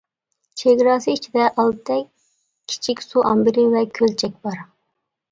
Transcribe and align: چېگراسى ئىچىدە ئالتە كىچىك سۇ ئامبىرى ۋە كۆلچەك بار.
چېگراسى 0.59 1.11
ئىچىدە 1.17 1.43
ئالتە 1.63 1.97
كىچىك 2.73 3.03
سۇ 3.07 3.25
ئامبىرى 3.33 3.65
ۋە 3.75 3.83
كۆلچەك 3.99 4.41
بار. 4.49 4.57